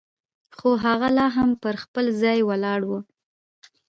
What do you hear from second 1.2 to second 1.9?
هم پر